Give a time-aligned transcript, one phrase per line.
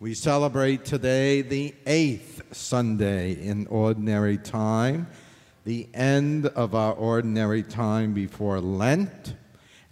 [0.00, 5.06] We celebrate today the eighth Sunday in Ordinary Time,
[5.66, 9.34] the end of our ordinary time before Lent,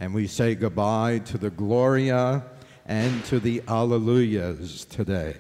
[0.01, 2.43] and we say goodbye to the Gloria
[2.87, 5.37] and to the Alleluias today.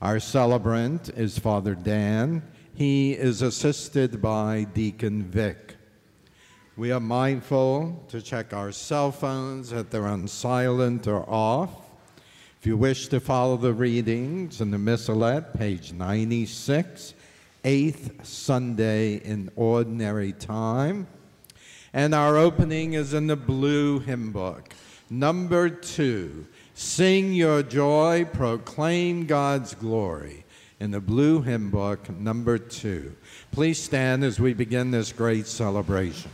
[0.00, 2.42] Our celebrant is Father Dan.
[2.72, 5.76] He is assisted by Deacon Vic.
[6.78, 11.85] We are mindful to check our cell phones that they're on silent or off.
[12.66, 17.14] If you wish to follow the readings in the Missalette, page 96,
[17.62, 21.06] eighth Sunday in Ordinary Time.
[21.92, 24.74] And our opening is in the blue hymn book,
[25.08, 26.44] number two.
[26.74, 30.44] Sing your joy, proclaim God's glory.
[30.80, 33.14] In the blue hymn book, number two.
[33.52, 36.32] Please stand as we begin this great celebration.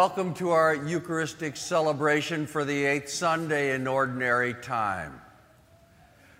[0.00, 5.20] Welcome to our Eucharistic celebration for the eighth Sunday in Ordinary Time.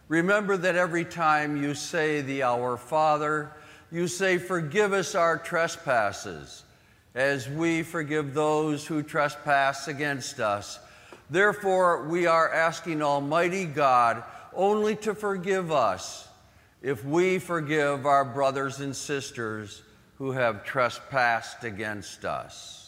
[0.09, 3.53] Remember that every time you say the Our Father,
[3.93, 6.65] you say, Forgive us our trespasses,
[7.15, 10.78] as we forgive those who trespass against us.
[11.28, 16.27] Therefore, we are asking Almighty God only to forgive us
[16.81, 19.82] if we forgive our brothers and sisters
[20.16, 22.79] who have trespassed against us.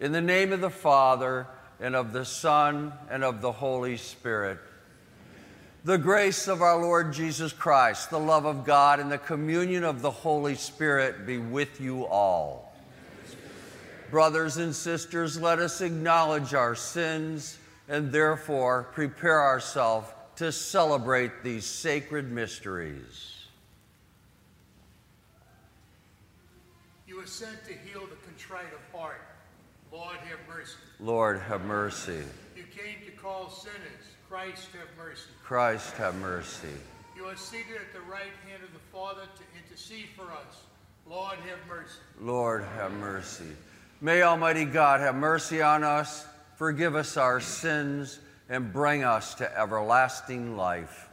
[0.00, 1.48] In the name of the Father,
[1.80, 4.58] and of the Son, and of the Holy Spirit.
[5.84, 10.02] The grace of our Lord Jesus Christ, the love of God, and the communion of
[10.02, 12.72] the Holy Spirit be with you all.
[14.10, 17.58] Brothers and sisters, let us acknowledge our sins
[17.88, 23.46] and therefore prepare ourselves to celebrate these sacred mysteries.
[27.06, 29.20] You are sent to heal the contrite of heart.
[29.92, 30.76] Lord, have mercy.
[31.00, 32.22] Lord, have mercy.
[32.56, 33.76] You came to call sinners.
[34.28, 35.30] Christ, have mercy.
[35.42, 36.68] Christ, have mercy.
[37.16, 40.62] You are seated at the right hand of the Father to intercede for us.
[41.08, 41.98] Lord, have mercy.
[42.20, 43.46] Lord, have mercy.
[44.00, 46.26] May Almighty God have mercy on us,
[46.56, 51.07] forgive us our sins, and bring us to everlasting life.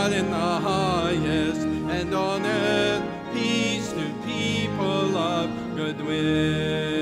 [0.00, 6.99] God in the highest, and on earth peace to people of goodwill.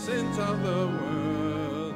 [0.00, 1.94] Sins of the world.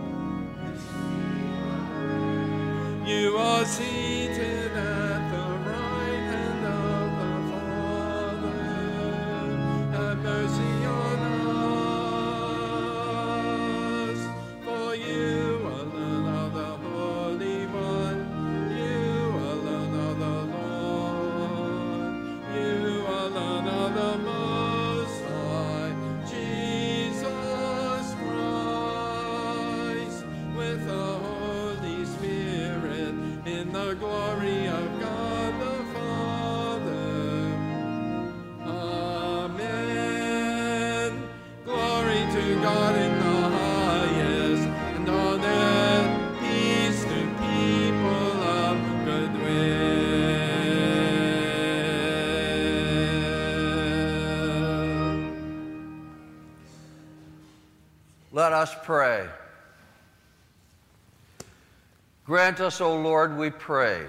[3.08, 4.23] You are seated
[58.54, 59.26] us pray.
[62.24, 64.06] Grant us, O Lord, we pray,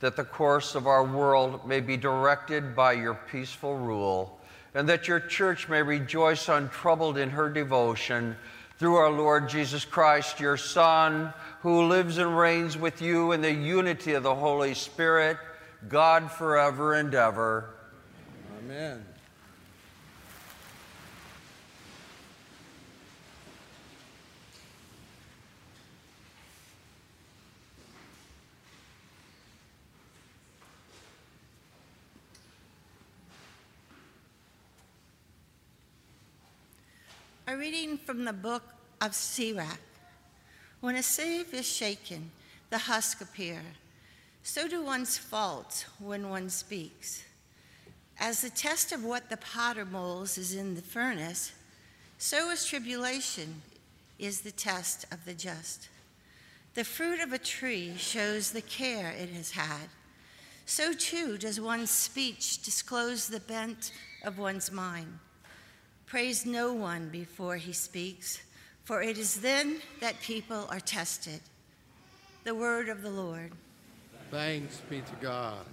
[0.00, 4.38] that the course of our world may be directed by your peaceful rule,
[4.74, 8.36] and that your church may rejoice untroubled in her devotion
[8.78, 13.52] through our Lord Jesus Christ, your Son, who lives and reigns with you in the
[13.52, 15.36] unity of the Holy Spirit,
[15.88, 17.70] God forever and ever.
[18.58, 19.04] Amen.
[37.50, 38.62] A reading from the book
[39.00, 39.80] of Sirach.
[40.80, 42.30] When a sieve is shaken,
[42.70, 43.60] the husk appear.
[44.44, 47.24] So do one's faults when one speaks.
[48.20, 51.50] As the test of what the potter molds is in the furnace,
[52.18, 53.62] so is tribulation
[54.20, 55.88] is the test of the just.
[56.74, 59.88] The fruit of a tree shows the care it has had.
[60.66, 63.90] So too does one's speech disclose the bent
[64.22, 65.18] of one's mind.
[66.10, 68.42] Praise no one before he speaks,
[68.82, 71.38] for it is then that people are tested.
[72.42, 73.52] The word of the Lord.
[74.32, 75.64] Thanks be to God.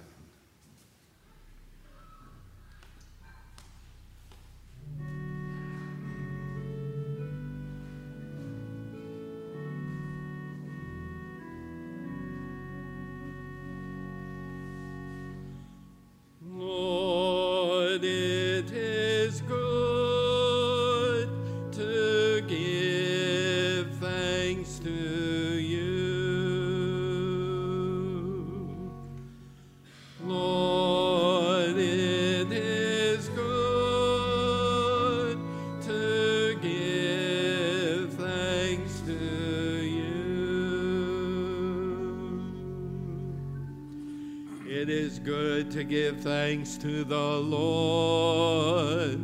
[46.48, 49.20] Thanks to the Lord,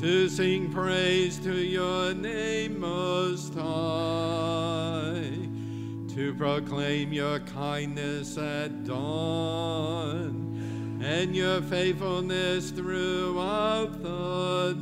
[0.00, 5.30] to sing praise to your name most high,
[6.12, 14.74] to proclaim your kindness at dawn and your faithfulness throughout the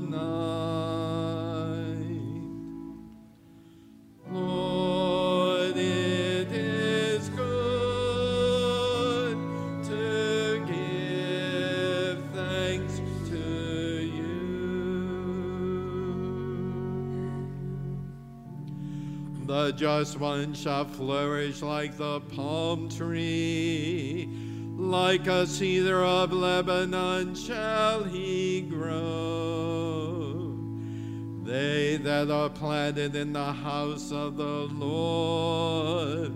[19.47, 24.27] The just one shall flourish like the palm tree,
[24.75, 30.57] like a cedar of Lebanon shall he grow.
[31.43, 36.33] They that are planted in the house of the Lord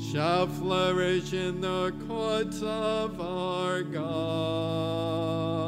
[0.00, 5.67] shall flourish in the courts of our God.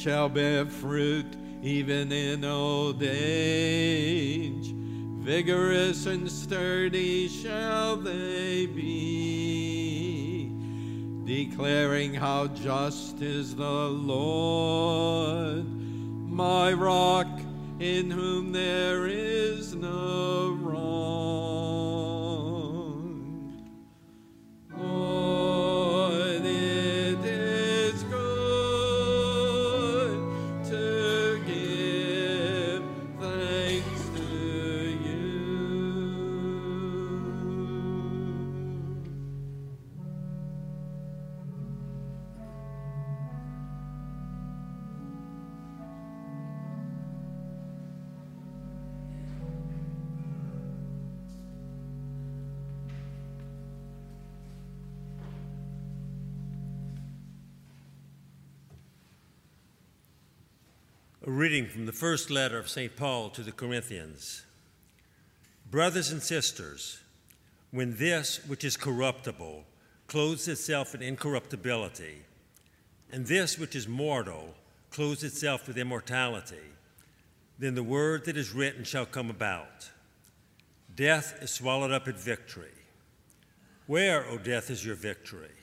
[0.00, 1.26] Shall bear fruit
[1.62, 4.72] even in old age.
[5.18, 10.50] Vigorous and sturdy shall they be,
[11.26, 15.66] declaring how just is the Lord,
[16.30, 17.28] my rock
[17.78, 20.58] in whom there is no
[61.60, 62.96] reading from the first letter of St.
[62.96, 64.44] Paul to the Corinthians.
[65.70, 67.00] Brothers and sisters,
[67.70, 69.64] when this which is corruptible
[70.06, 72.22] clothes itself in incorruptibility,
[73.12, 74.54] and this which is mortal
[74.90, 76.64] clothes itself with immortality,
[77.58, 79.90] then the word that is written shall come about.
[80.96, 82.78] Death is swallowed up in victory.
[83.86, 85.58] Where, O death, is your victory?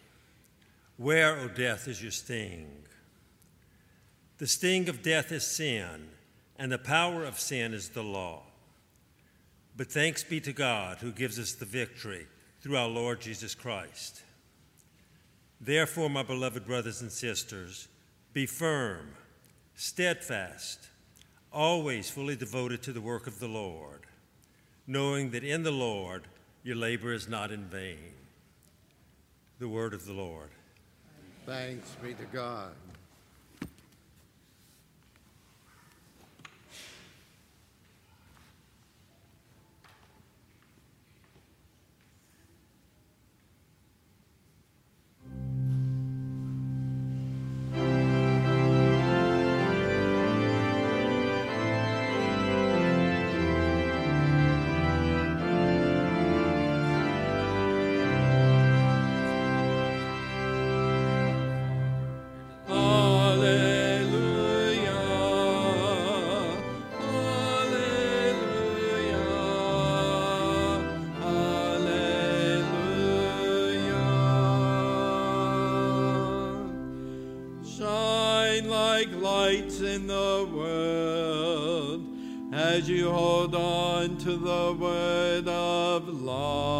[0.97, 2.67] Where, O death, is your sting?
[4.37, 6.09] The sting of death is sin,
[6.57, 8.43] and the power of sin is the law.
[9.75, 12.27] But thanks be to God who gives us the victory
[12.61, 14.21] through our Lord Jesus Christ.
[15.59, 17.87] Therefore, my beloved brothers and sisters,
[18.33, 19.13] be firm,
[19.75, 20.87] steadfast,
[21.51, 24.01] always fully devoted to the work of the Lord,
[24.85, 26.27] knowing that in the Lord
[26.63, 28.13] your labor is not in vain.
[29.57, 30.49] The word of the Lord.
[31.47, 32.73] Thanks be to God.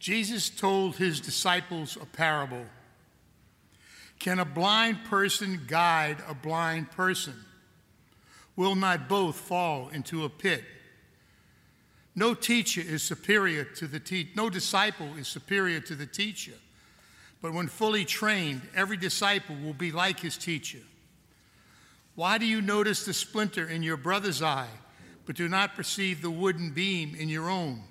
[0.00, 2.64] Jesus told his disciples a parable.
[4.18, 7.34] Can a blind person guide a blind person?
[8.56, 10.64] Will not both fall into a pit?
[12.14, 16.54] No teacher is superior to the te- no disciple is superior to the teacher.
[17.42, 20.80] But when fully trained, every disciple will be like his teacher.
[22.14, 24.68] Why do you notice the splinter in your brother's eye,
[25.26, 27.82] but do not perceive the wooden beam in your own?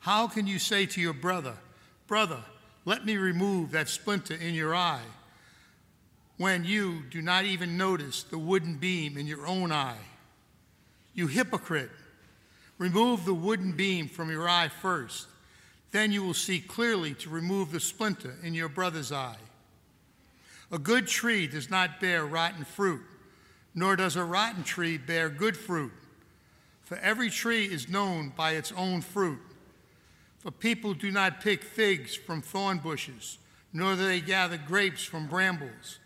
[0.00, 1.54] How can you say to your brother,
[2.06, 2.42] Brother,
[2.84, 5.02] let me remove that splinter in your eye,
[6.38, 9.98] when you do not even notice the wooden beam in your own eye?
[11.14, 11.90] You hypocrite,
[12.78, 15.26] remove the wooden beam from your eye first.
[15.90, 19.36] Then you will see clearly to remove the splinter in your brother's eye.
[20.70, 23.00] A good tree does not bear rotten fruit,
[23.74, 25.92] nor does a rotten tree bear good fruit.
[26.82, 29.40] For every tree is known by its own fruit.
[30.38, 33.38] For people do not pick figs from thorn bushes,
[33.72, 35.98] nor do they gather grapes from brambles.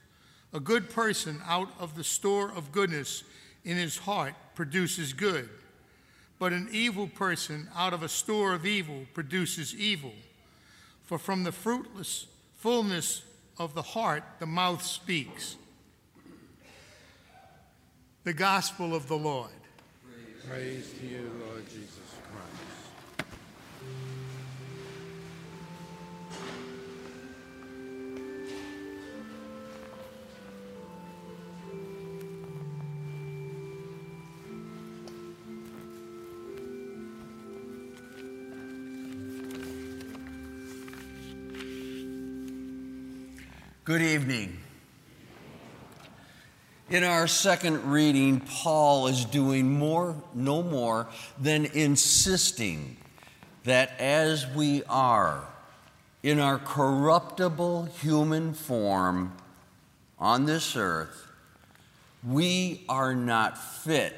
[0.52, 3.24] A good person out of the store of goodness
[3.64, 5.48] in his heart produces good
[6.42, 10.10] but an evil person out of a store of evil produces evil.
[11.04, 13.22] For from the fruitless fullness
[13.60, 15.54] of the heart the mouth speaks.
[18.24, 19.52] The gospel of the Lord.
[20.48, 22.11] Praise to you, Lord Jesus
[43.84, 44.60] Good evening.
[46.88, 52.96] In our second reading, Paul is doing more, no more than insisting
[53.64, 55.42] that as we are
[56.22, 59.32] in our corruptible human form
[60.16, 61.26] on this earth,
[62.24, 64.14] we are not fit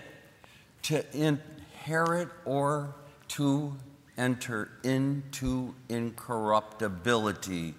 [0.83, 2.95] to inherit or
[3.29, 3.75] to
[4.19, 7.73] enter into incorruptibility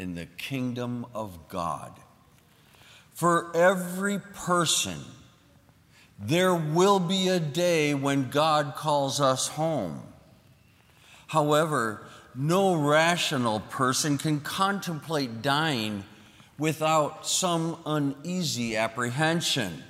[0.00, 1.92] in the kingdom of God.
[3.12, 4.98] For every person,
[6.18, 10.02] there will be a day when God calls us home.
[11.26, 12.02] However,
[12.34, 16.04] no rational person can contemplate dying
[16.58, 19.84] without some uneasy apprehension.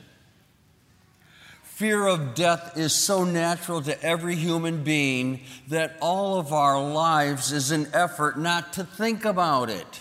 [1.81, 7.53] Fear of death is so natural to every human being that all of our lives
[7.53, 10.01] is an effort not to think about it.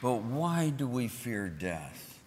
[0.00, 2.18] But why do we fear death?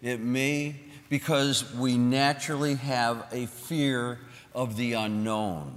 [0.00, 0.76] It may
[1.08, 4.20] because we naturally have a fear
[4.54, 5.76] of the unknown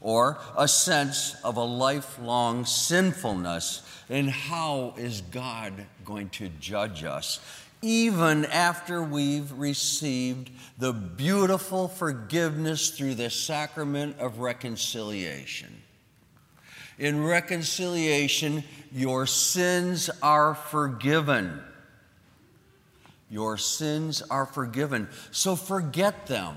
[0.00, 5.72] or a sense of a lifelong sinfulness and how is God
[6.04, 7.40] going to judge us?
[7.82, 15.82] Even after we've received the beautiful forgiveness through the sacrament of reconciliation.
[16.98, 21.62] In reconciliation, your sins are forgiven.
[23.30, 25.08] Your sins are forgiven.
[25.30, 26.56] So forget them.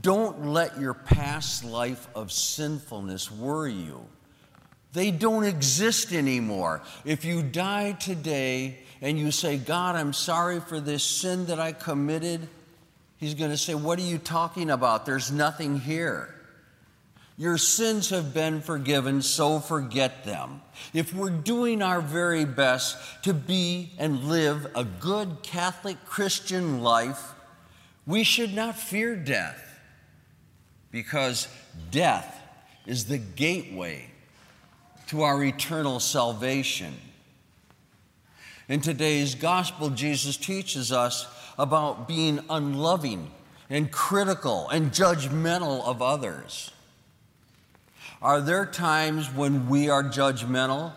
[0.00, 4.00] Don't let your past life of sinfulness worry you.
[4.92, 6.82] They don't exist anymore.
[7.04, 11.72] If you die today and you say, God, I'm sorry for this sin that I
[11.72, 12.48] committed,
[13.18, 15.04] He's going to say, What are you talking about?
[15.04, 16.34] There's nothing here.
[17.36, 20.60] Your sins have been forgiven, so forget them.
[20.92, 27.34] If we're doing our very best to be and live a good Catholic Christian life,
[28.08, 29.80] we should not fear death
[30.90, 31.46] because
[31.92, 32.40] death
[32.86, 34.10] is the gateway
[35.08, 36.94] to our eternal salvation.
[38.68, 41.26] In today's gospel, Jesus teaches us
[41.58, 43.30] about being unloving
[43.70, 46.70] and critical and judgmental of others.
[48.20, 50.92] Are there times when we are judgmental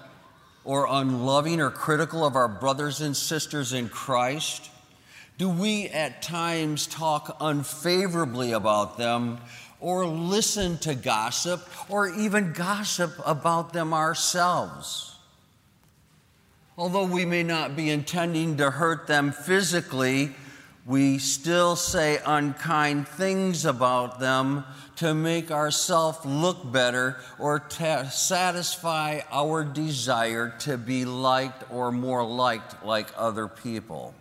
[0.65, 4.69] or unloving or critical of our brothers and sisters in Christ?
[5.37, 9.39] Do we at times talk unfavorably about them
[9.79, 15.10] or listen to gossip or even gossip about them ourselves?
[16.81, 20.31] Although we may not be intending to hurt them physically,
[20.83, 24.63] we still say unkind things about them
[24.95, 32.25] to make ourselves look better or to satisfy our desire to be liked or more
[32.25, 34.15] liked like other people.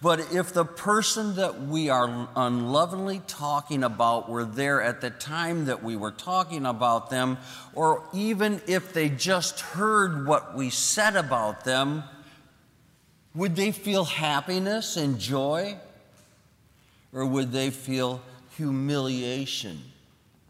[0.00, 5.64] But if the person that we are unlovingly talking about were there at the time
[5.64, 7.38] that we were talking about them,
[7.74, 12.04] or even if they just heard what we said about them,
[13.34, 15.76] would they feel happiness and joy?
[17.12, 18.20] Or would they feel
[18.56, 19.82] humiliation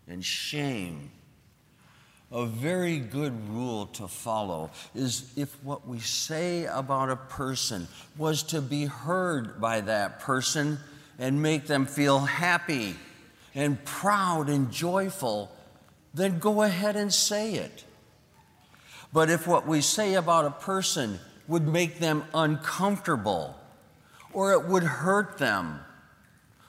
[0.07, 1.11] and shame?
[2.31, 7.89] A very good rule to follow is if what we say about a person
[8.19, 10.79] was to be heard by that person
[11.19, 12.97] and make them feel happy
[13.55, 15.51] and proud and joyful,
[16.13, 17.85] then go ahead and say it.
[19.11, 23.59] But if what we say about a person would make them uncomfortable,
[24.35, 25.81] or it would hurt them,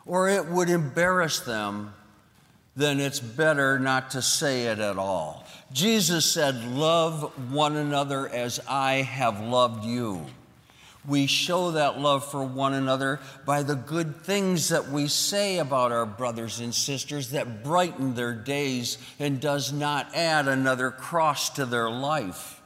[0.06, 1.94] or it would embarrass them,
[2.76, 5.46] then it's better not to say it at all.
[5.72, 10.26] Jesus said, Love one another as I have loved you.
[11.08, 15.92] We show that love for one another by the good things that we say about
[15.92, 21.66] our brothers and sisters that brighten their days and does not add another cross to
[21.66, 22.62] their life.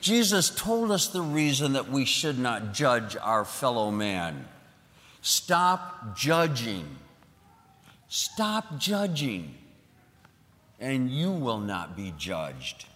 [0.00, 4.46] Jesus told us the reason that we should not judge our fellow man.
[5.22, 6.84] Stop judging.
[8.16, 9.56] Stop judging,
[10.78, 12.86] and you will not be judged.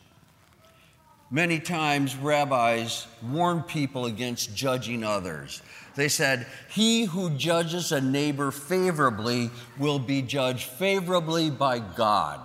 [1.29, 5.61] Many times, rabbis warn people against judging others.
[5.97, 12.39] They said, He who judges a neighbor favorably will be judged favorably by God.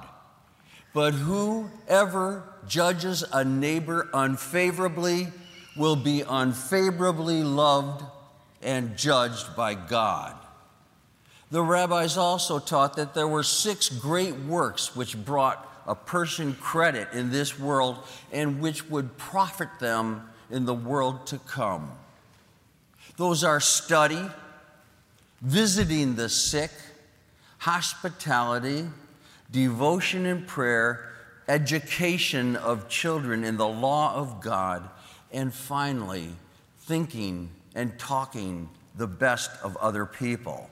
[0.95, 5.27] But whoever judges a neighbor unfavorably
[5.77, 8.03] will be unfavorably loved
[8.63, 10.33] and judged by God.
[11.53, 17.09] The rabbis also taught that there were six great works which brought a person credit
[17.13, 17.99] in this world
[18.31, 21.91] and which would profit them in the world to come.
[23.17, 24.25] Those are study,
[25.43, 26.71] visiting the sick,
[27.59, 28.87] hospitality,
[29.51, 31.07] devotion and prayer,
[31.47, 34.89] education of children in the law of God,
[35.31, 36.29] and finally,
[36.79, 40.67] thinking and talking the best of other people.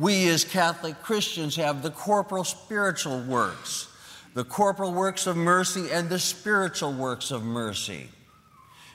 [0.00, 3.86] We as Catholic Christians have the corporal spiritual works,
[4.32, 8.08] the corporal works of mercy, and the spiritual works of mercy.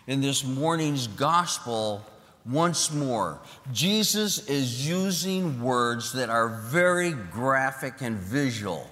[0.07, 2.03] In this morning's gospel,
[2.43, 3.39] once more,
[3.71, 8.89] Jesus is using words that are very graphic and visual,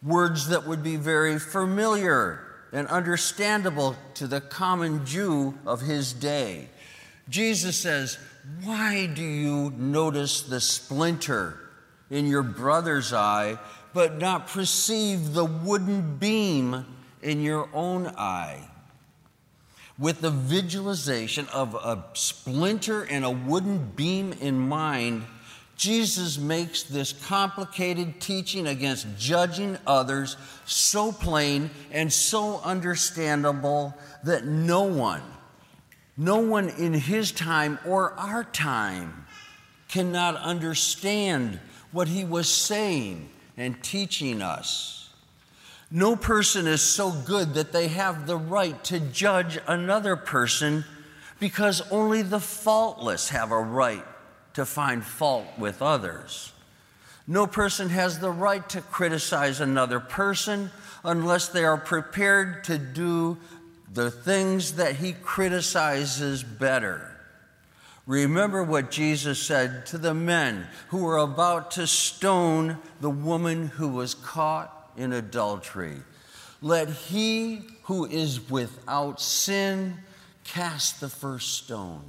[0.00, 2.38] words that would be very familiar
[2.72, 6.68] and understandable to the common Jew of his day.
[7.28, 8.18] Jesus says,
[8.64, 11.58] Why do you notice the splinter
[12.10, 13.58] in your brother's eye,
[13.94, 16.84] but not perceive the wooden beam
[17.22, 18.68] in your own eye?
[19.96, 25.24] With the visualization of a splinter and a wooden beam in mind,
[25.76, 34.82] Jesus makes this complicated teaching against judging others so plain and so understandable that no
[34.82, 35.22] one,
[36.16, 39.26] no one in his time or our time
[39.88, 41.58] cannot understand
[41.90, 45.10] what he was saying and teaching us.
[45.90, 50.84] No person is so good that they have the right to judge another person
[51.38, 54.04] because only the faultless have a right
[54.54, 56.52] to find fault with others.
[57.26, 60.70] No person has the right to criticize another person
[61.04, 63.38] unless they are prepared to do
[63.92, 67.08] the things that he criticizes better.
[68.06, 73.88] Remember what Jesus said to the men who were about to stone the woman who
[73.88, 75.96] was caught in adultery.
[76.60, 79.98] Let he who is without sin
[80.44, 82.02] cast the first stone.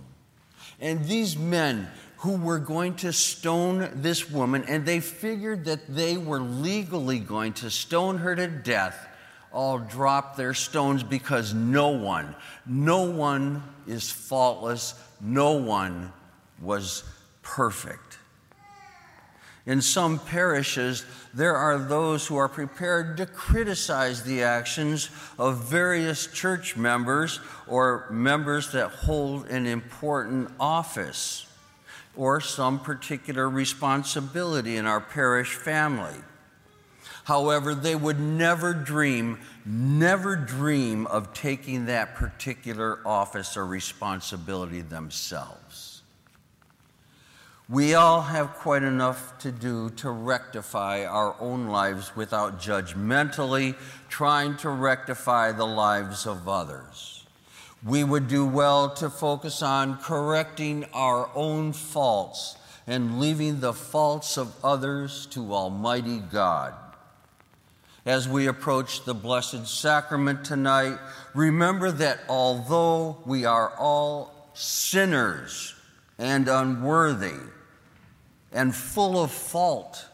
[0.80, 6.17] And these men who were going to stone this woman, and they figured that they
[6.17, 9.08] were legally going to stone her to death,
[9.54, 12.36] all dropped their stones because no one,
[12.66, 16.12] no one is faultless, no one
[16.60, 17.04] was
[17.42, 18.18] perfect.
[19.66, 26.28] In some parishes, there are those who are prepared to criticize the actions of various
[26.28, 31.46] church members or members that hold an important office
[32.16, 36.20] or some particular responsibility in our parish family.
[37.25, 46.01] However, they would never dream, never dream of taking that particular office or responsibility themselves.
[47.69, 53.75] We all have quite enough to do to rectify our own lives without judgmentally
[54.09, 57.23] trying to rectify the lives of others
[57.86, 62.55] we would do well to focus on correcting our own faults
[62.88, 66.73] and leaving the faults of others to Almighty God.
[68.06, 70.98] As we approach the Blessed Sacrament tonight,
[71.34, 75.74] remember that although we are all sinners
[76.18, 77.39] and unworthy
[78.52, 80.06] and full of fault,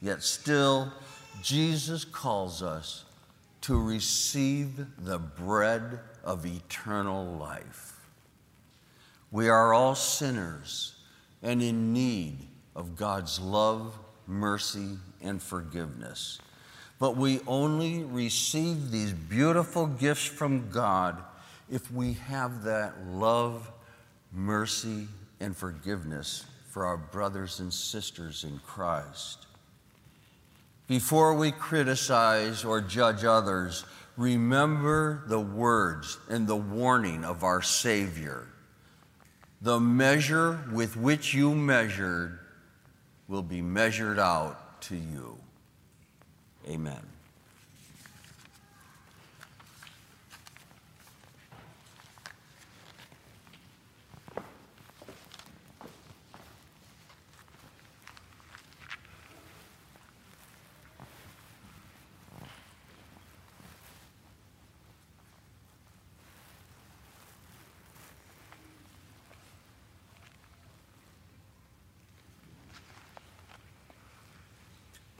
[0.00, 0.92] yet still
[1.42, 3.04] Jesus calls us
[3.62, 7.98] to receive the bread of eternal life.
[9.32, 10.94] We are all sinners
[11.42, 12.38] and in need
[12.76, 16.38] of God's love, mercy, and forgiveness.
[16.98, 21.22] But we only receive these beautiful gifts from God
[21.70, 23.70] if we have that love,
[24.32, 25.08] mercy,
[25.40, 29.46] and forgiveness for our brothers and sisters in Christ.
[30.86, 33.84] Before we criticize or judge others,
[34.16, 38.46] remember the words and the warning of our Savior.
[39.62, 42.38] The measure with which you measured
[43.28, 45.38] will be measured out to you.
[46.68, 47.13] Amen.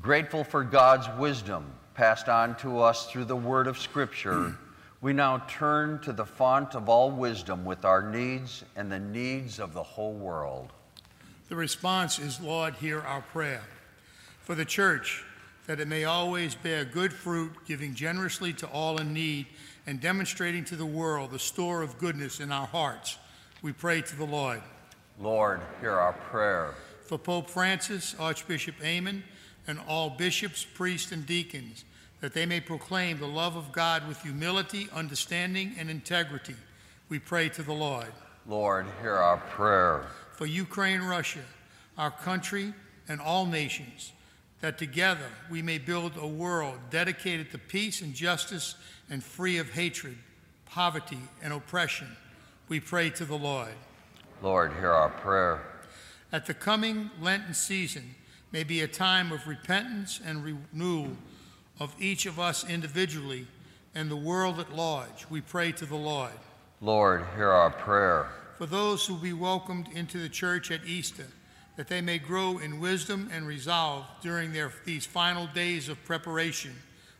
[0.00, 4.56] Grateful for God's wisdom passed on to us through the word of Scripture,
[5.00, 9.58] we now turn to the font of all wisdom with our needs and the needs
[9.58, 10.72] of the whole world.
[11.48, 13.62] The response is, Lord, hear our prayer.
[14.42, 15.24] For the church,
[15.66, 19.46] that it may always bear good fruit, giving generously to all in need,
[19.84, 23.18] and demonstrating to the world the store of goodness in our hearts,
[23.62, 24.62] we pray to the Lord.
[25.20, 26.74] Lord, hear our prayer.
[27.06, 29.22] For Pope Francis, Archbishop Aymond,
[29.68, 31.84] and all bishops, priests, and deacons,
[32.20, 36.56] that they may proclaim the love of God with humility, understanding, and integrity.
[37.08, 38.12] We pray to the Lord.
[38.46, 40.06] Lord, hear our prayer.
[40.32, 41.44] For Ukraine, Russia,
[41.96, 42.72] our country,
[43.08, 44.12] and all nations,
[44.60, 48.74] that together we may build a world dedicated to peace and justice
[49.10, 50.16] and free of hatred,
[50.66, 52.08] poverty, and oppression.
[52.68, 53.74] We pray to the Lord.
[54.42, 55.62] Lord, hear our prayer.
[56.32, 58.14] At the coming Lenten season
[58.52, 61.16] may be a time of repentance and renewal
[61.78, 63.46] of each of us individually
[63.94, 65.26] and the world at large.
[65.30, 66.32] We pray to the Lord.
[66.80, 68.30] Lord, hear our prayer.
[68.58, 71.26] For those who will be welcomed into the church at Easter,
[71.76, 76.74] that they may grow in wisdom and resolve during their, these final days of preparation,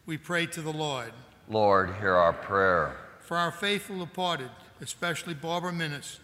[0.07, 1.13] we pray to the Lord.
[1.49, 2.97] Lord, hear our prayer.
[3.21, 6.19] For our faithful departed, especially Barbara Minnis,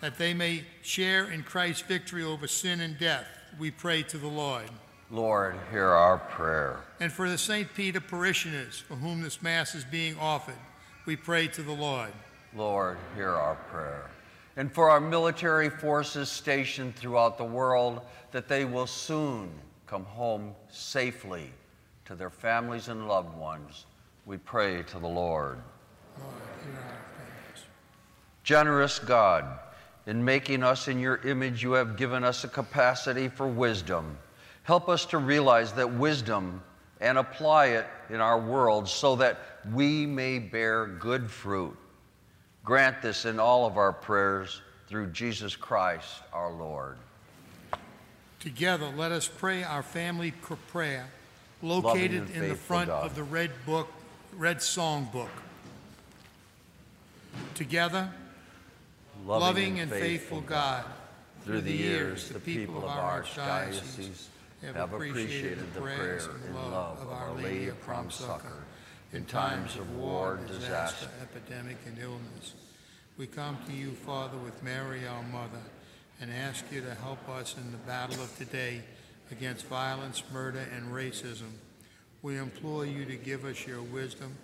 [0.00, 3.26] that they may share in Christ's victory over sin and death,
[3.58, 4.70] we pray to the Lord.
[5.10, 6.80] Lord, hear our prayer.
[7.00, 7.72] And for the St.
[7.74, 10.54] Peter parishioners for whom this Mass is being offered,
[11.06, 12.12] we pray to the Lord.
[12.56, 14.10] Lord, hear our prayer.
[14.56, 19.50] And for our military forces stationed throughout the world, that they will soon
[19.86, 21.50] come home safely
[22.04, 23.86] to their families and loved ones,
[24.26, 25.58] we pray to the Lord.
[26.18, 27.64] Lord, hear our prayers.
[28.42, 29.58] Generous God,
[30.06, 34.18] in making us in your image, you have given us a capacity for wisdom.
[34.62, 36.62] Help us to realize that wisdom
[37.00, 39.38] and apply it in our world so that
[39.72, 41.76] we may bear good fruit.
[42.64, 46.96] Grant this in all of our prayers through Jesus Christ our Lord.
[48.40, 50.32] Together, let us pray our family
[50.72, 51.06] prayer
[51.62, 53.06] located in the front God.
[53.06, 53.88] of the red book,
[54.36, 55.30] red song book.
[57.54, 58.10] Together,
[59.24, 60.84] loving and faithful God,
[61.42, 64.28] through the years, the people of our archdiocese
[64.62, 68.64] have appreciated the prayer and love of Our Lady of Prompt Succor
[69.12, 72.54] in times of war, disaster, epidemic, and illness.
[73.18, 75.62] We come to you, Father, with Mary, our mother,
[76.20, 78.82] and ask you to help us in the battle of today
[79.30, 81.50] against violence, murder, and racism.
[82.22, 84.34] We implore you to give us your wisdom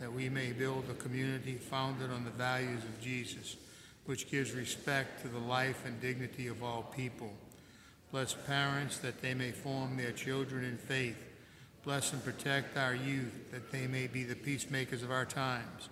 [0.00, 3.56] that we may build a community founded on the values of Jesus,
[4.08, 7.30] which gives respect to the life and dignity of all people.
[8.10, 11.22] Bless parents that they may form their children in faith.
[11.84, 15.90] Bless and protect our youth that they may be the peacemakers of our times.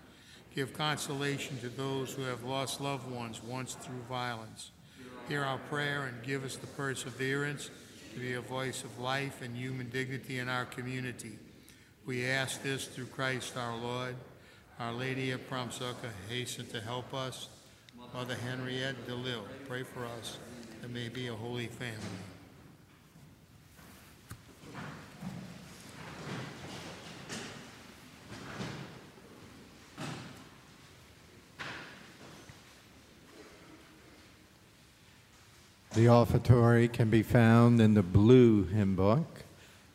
[0.55, 4.71] Give consolation to those who have lost loved ones once through violence.
[5.29, 7.69] Hear our prayer and give us the perseverance
[8.15, 11.39] to be a voice of life and human dignity in our community.
[12.07, 14.17] We ask this through Christ our Lord.
[14.81, 15.79] Our Lady of Prompt
[16.31, 17.51] hasten to help us.
[18.15, 20.39] Mother Henriette DeLille, pray for us
[20.81, 21.99] that may be a holy family.
[35.97, 39.45] The offertory can be found in the blue hymn book,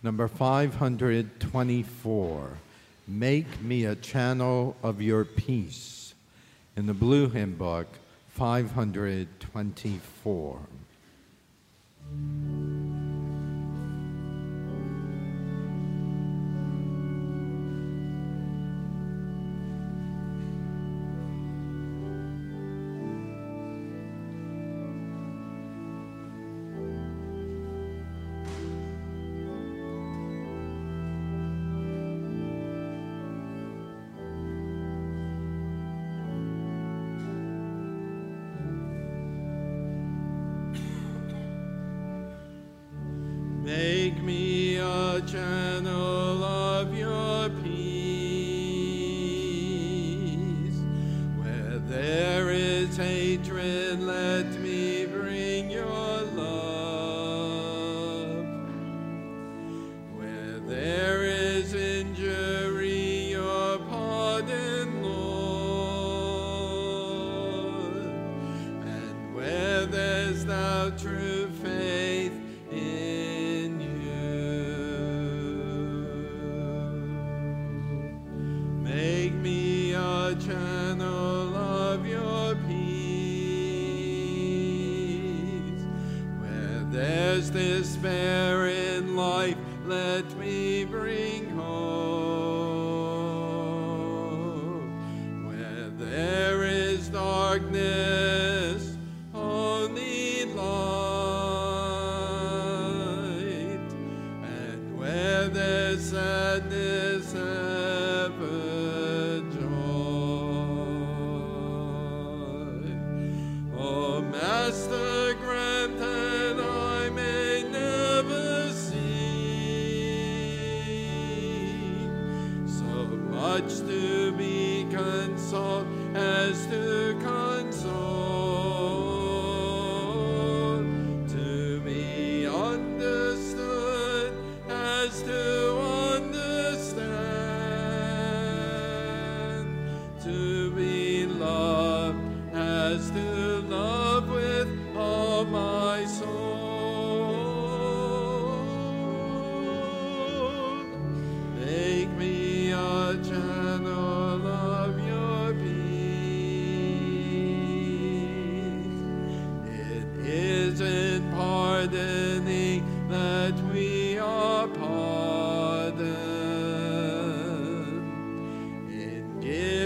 [0.01, 2.57] number 524.
[3.07, 6.15] Make me a channel of your peace.
[6.75, 7.87] In the blue hymn book,
[8.41, 10.57] 524.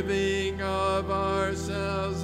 [0.08, 2.24] Giving of ourselves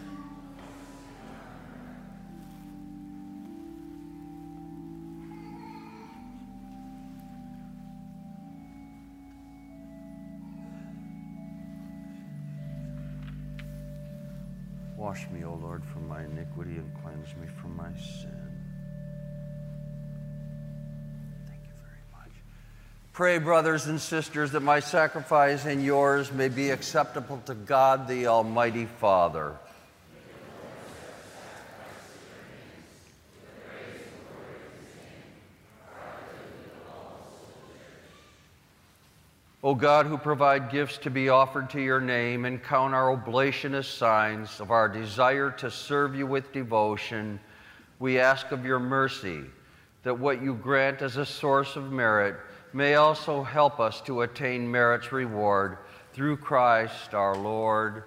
[17.21, 18.31] Cleanse me from my sin.
[21.47, 22.31] Thank you very much.
[23.13, 28.27] Pray, brothers and sisters, that my sacrifice and yours may be acceptable to God the
[28.27, 29.55] Almighty Father.
[39.63, 43.75] O God, who provide gifts to be offered to your name and count our oblation
[43.75, 47.39] as signs of our desire to serve you with devotion,
[47.99, 49.41] we ask of your mercy
[50.01, 52.37] that what you grant as a source of merit
[52.73, 55.77] may also help us to attain merit's reward
[56.11, 58.03] through Christ our Lord.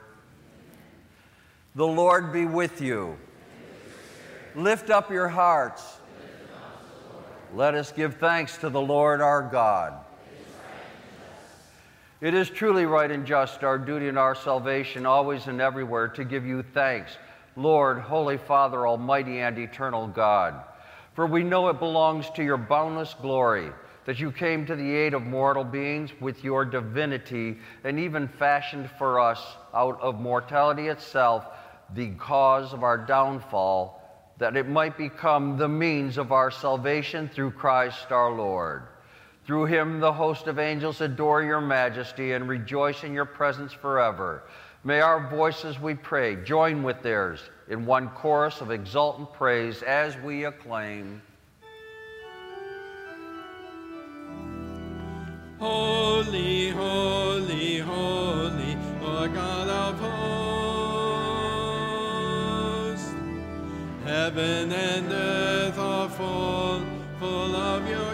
[1.77, 3.17] The Lord be with you.
[4.57, 5.99] Lift up your hearts.
[7.55, 10.04] Let us give thanks to the Lord our God.
[12.25, 16.25] It is truly right and just, our duty and our salvation, always and everywhere, to
[16.25, 17.18] give you thanks,
[17.55, 20.55] Lord, Holy Father, Almighty and eternal God.
[21.12, 23.70] For we know it belongs to your boundless glory
[24.07, 28.89] that you came to the aid of mortal beings with your divinity and even fashioned
[28.97, 29.45] for us
[29.75, 31.45] out of mortality itself
[31.93, 34.01] the cause of our downfall,
[34.39, 38.85] that it might become the means of our salvation through Christ our Lord.
[39.47, 44.42] Through him, the host of angels adore your majesty and rejoice in your presence forever.
[44.84, 50.16] May our voices, we pray, join with theirs in one chorus of exultant praise as
[50.18, 51.20] we acclaim.
[55.59, 59.99] Holy, holy, holy, Lord God of
[62.90, 63.14] hosts.
[64.05, 66.82] Heaven and earth are full,
[67.18, 68.14] full of your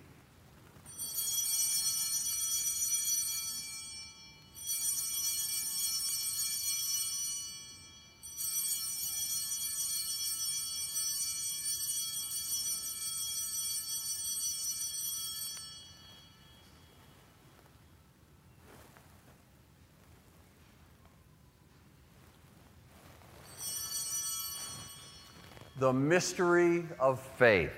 [25.81, 27.71] The mystery of faith.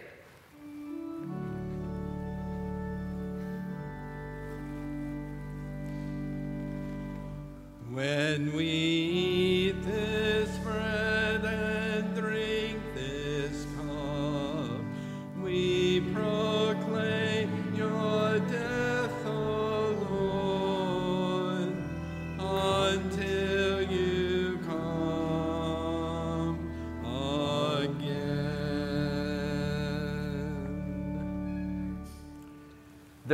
[7.94, 9.53] When we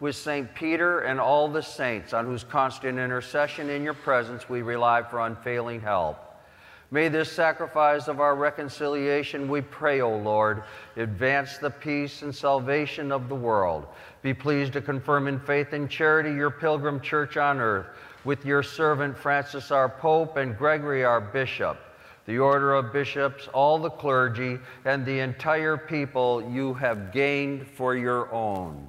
[0.00, 0.54] with St.
[0.54, 5.20] Peter and all the saints, on whose constant intercession in your presence we rely for
[5.20, 6.24] unfailing help.
[6.90, 10.62] May this sacrifice of our reconciliation, we pray, O Lord,
[10.96, 13.86] advance the peace and salvation of the world.
[14.22, 17.88] Be pleased to confirm in faith and charity your pilgrim church on earth,
[18.24, 21.76] with your servant Francis our Pope and Gregory our Bishop,
[22.24, 27.96] the order of bishops, all the clergy, and the entire people you have gained for
[27.96, 28.88] your own.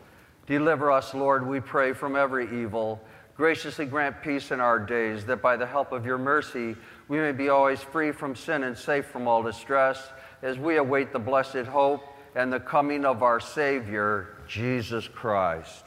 [0.47, 3.01] Deliver us, Lord, we pray, from every evil.
[3.35, 6.75] Graciously grant peace in our days, that by the help of your mercy
[7.07, 10.09] we may be always free from sin and safe from all distress,
[10.41, 12.03] as we await the blessed hope
[12.35, 15.85] and the coming of our Savior, Jesus Christ.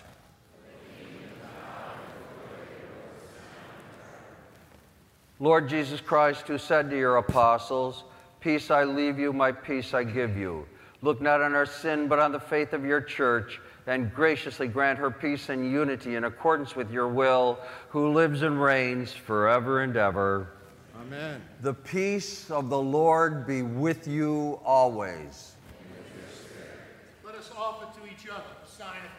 [5.40, 8.04] Lord Jesus Christ, who said to your apostles,
[8.40, 10.66] Peace I leave you, my peace I give you.
[11.02, 14.98] Look not on our sin, but on the faith of your church, and graciously grant
[14.98, 17.58] her peace and unity in accordance with your will,
[17.90, 20.48] who lives and reigns forever and ever.
[21.00, 21.42] Amen.
[21.60, 25.52] The peace of the Lord be with you always.
[27.24, 29.13] Let us offer to each other a sign of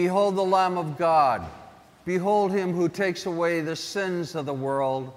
[0.00, 1.44] Behold the Lamb of God.
[2.04, 5.12] Behold him who takes away the sins of the world.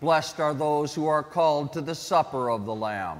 [0.00, 3.18] Blessed are those who are called to the supper of the Lamb.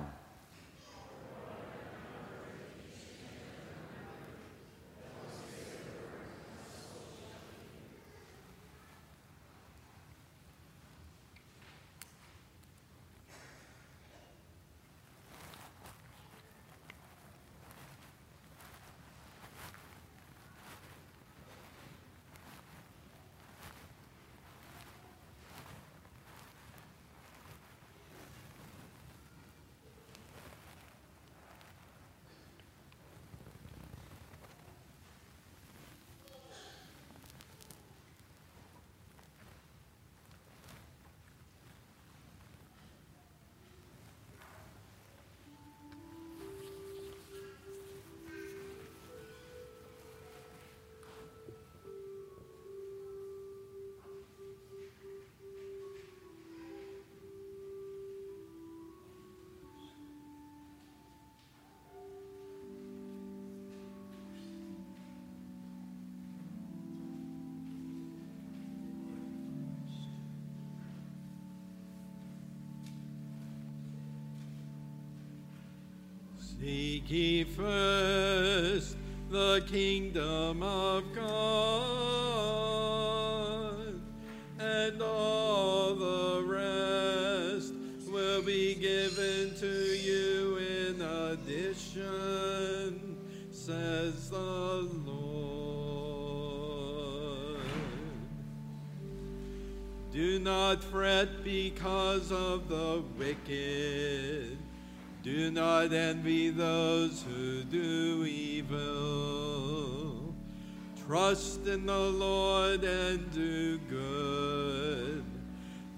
[76.59, 78.97] Seek ye first
[79.31, 81.31] the kingdom of God,
[84.59, 87.75] and all the rest
[88.11, 91.99] will be given to you in addition,
[93.53, 95.27] says the Lord.
[100.11, 104.56] Do not fret because of the wicked.
[105.27, 109.57] Do not envy those who do evil.
[111.05, 115.25] Trust in the Lord and do good.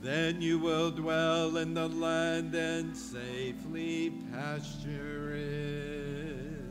[0.01, 6.63] Then you will dwell in the land and safely pasture it.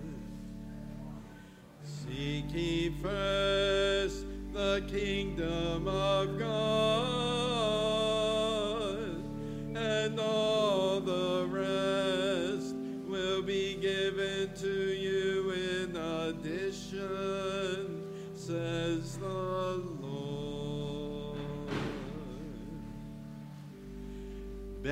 [1.83, 6.76] Seek ye first the kingdom of God,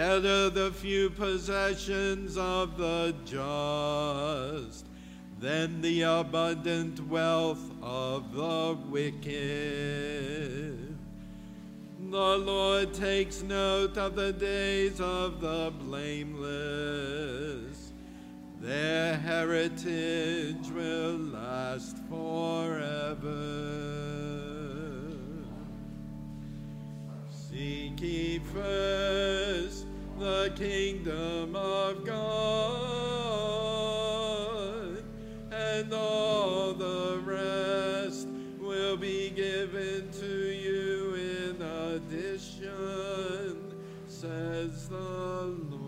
[0.08, 4.86] Better the few possessions of the just
[5.40, 9.36] than the abundant wealth of the wicked.
[12.12, 16.54] The Lord takes note of the days of the blameless.
[18.62, 23.56] Their heritage will last forever.
[27.50, 29.85] Seek ye first
[30.18, 32.24] the kingdom of God,
[35.52, 38.28] and all the rest
[38.60, 43.74] will be given to you in addition,
[44.08, 45.84] says the Lord.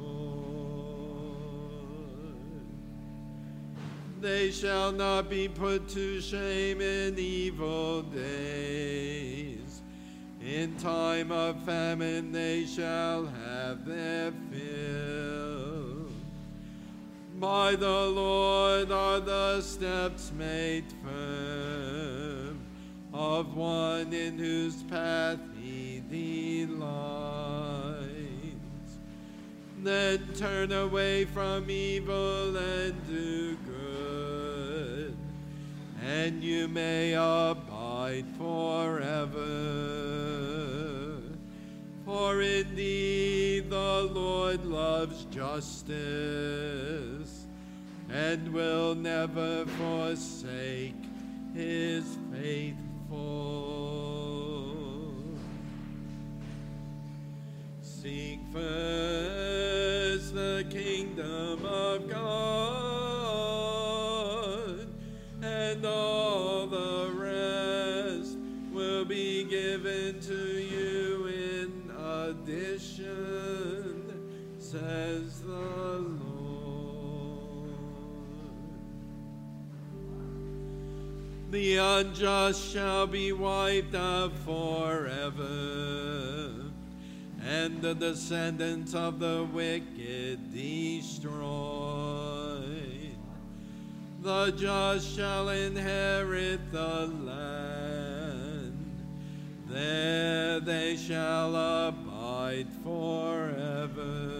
[4.19, 9.37] They shall not be put to shame in evil days.
[10.48, 16.08] In time of famine they shall have their fill.
[17.38, 22.62] By the Lord are the steps made firm
[23.14, 26.78] of one in whose path he delights.
[29.84, 35.18] Then turn away from evil and do good,
[36.02, 40.26] and you may abide forever.
[42.08, 45.97] For indeed the Lord loves justice
[48.10, 50.95] and will never forsake
[51.53, 53.18] his faithful.
[57.82, 62.87] Seek first the kingdom of God,
[74.78, 76.28] says the Lord.
[81.49, 85.41] The unjust shall be wiped out forever,
[87.41, 91.38] and the descendants of the wicked destroyed.
[94.21, 98.78] The just shall inherit the land,
[99.67, 104.37] there they shall abide forever.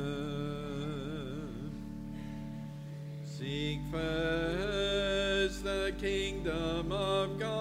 [3.48, 7.56] Seek first the kingdom of God,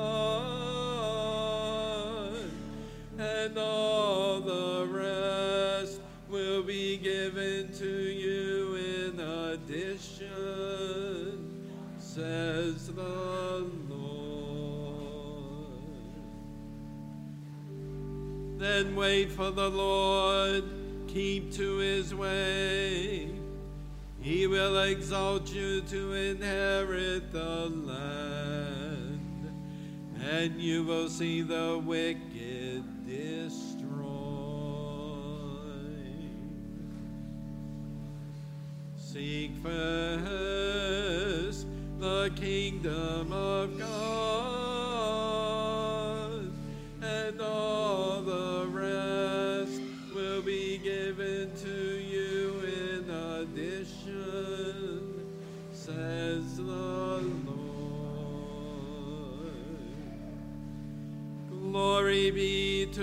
[3.16, 10.26] and all the rest will be given to you in addition,
[12.00, 14.08] says the Lord.
[18.58, 20.64] Then wait for the Lord,
[21.06, 23.35] keep to his way.
[24.26, 29.54] He will exalt you to inherit the land,
[30.20, 34.10] and you will see the wicked destroyed.
[38.96, 41.68] Seek first
[42.00, 43.95] the kingdom of God,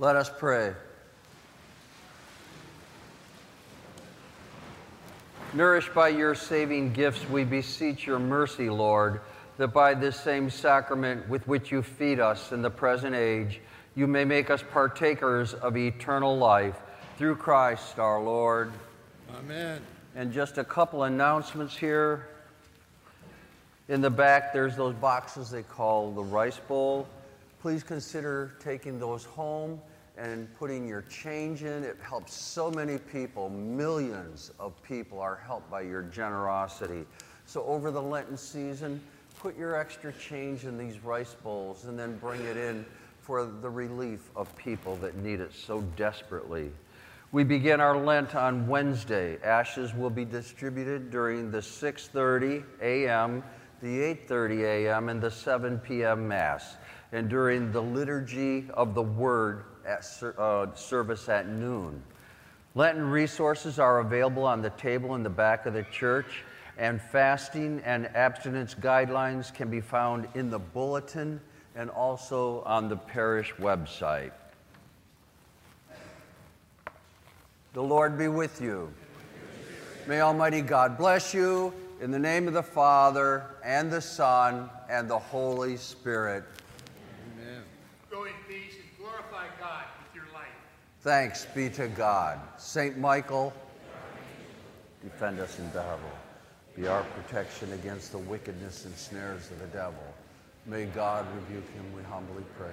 [0.00, 0.74] Let us pray.
[5.52, 9.20] Nourished by your saving gifts, we beseech your mercy, Lord,
[9.56, 13.60] that by this same sacrament with which you feed us in the present age,
[13.94, 16.74] you may make us partakers of eternal life
[17.16, 18.72] through Christ our Lord.
[19.38, 19.80] Amen.
[20.16, 22.26] And just a couple announcements here.
[23.88, 27.06] In the back, there's those boxes they call the rice bowl.
[27.64, 29.80] Please consider taking those home
[30.18, 31.82] and putting your change in.
[31.82, 33.48] It helps so many people.
[33.48, 37.06] Millions of people are helped by your generosity.
[37.46, 39.00] So, over the Lenten season,
[39.40, 42.84] put your extra change in these rice bowls and then bring it in
[43.22, 46.70] for the relief of people that need it so desperately.
[47.32, 49.38] We begin our Lent on Wednesday.
[49.42, 53.42] Ashes will be distributed during the 6:30 a.m.,
[53.80, 56.28] the 8:30 a.m., and the 7 p.m.
[56.28, 56.76] mass,
[57.14, 60.04] and during the liturgy of the Word at
[60.36, 62.02] uh, service at noon.
[62.74, 66.42] Lenten resources are available on the table in the back of the church,
[66.76, 71.40] and fasting and abstinence guidelines can be found in the bulletin
[71.76, 74.32] and also on the parish website.
[77.74, 78.92] The Lord be with you.
[80.06, 85.08] May Almighty God bless you in the name of the Father and the Son and
[85.08, 86.44] the Holy Spirit.
[87.32, 87.62] Amen.
[88.10, 90.44] Go in peace and glorify God with your life.
[91.04, 92.40] Thanks be to God.
[92.56, 93.52] Saint Michael,
[95.02, 96.00] defend us in battle.
[96.74, 100.02] Be our protection against the wickedness and snares of the devil.
[100.64, 102.72] May God rebuke him, we humbly pray.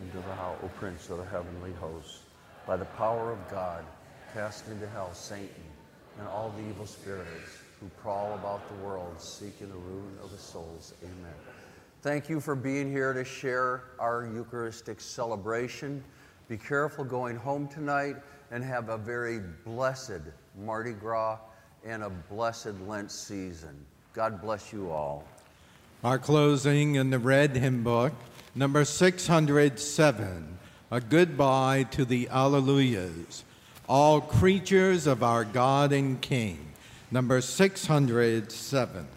[0.00, 2.20] Into the hell, O Prince of the heavenly hosts,
[2.66, 3.84] by the power of God,
[4.32, 5.50] cast into hell Satan
[6.18, 10.38] and all the evil spirits who prowl about the world seeking the ruin of the
[10.38, 10.94] souls.
[11.02, 11.34] Amen.
[12.00, 16.02] Thank you for being here to share our Eucharistic celebration.
[16.48, 18.16] Be careful going home tonight
[18.50, 20.20] and have a very blessed
[20.62, 21.38] Mardi Gras
[21.84, 23.74] and a blessed Lent season.
[24.12, 25.24] God bless you all.
[26.02, 28.12] Our closing in the red hymn book,
[28.54, 30.58] number 607,
[30.90, 33.42] a goodbye to the Alleluias,
[33.88, 36.58] all creatures of our God and King,
[37.10, 39.08] number 607.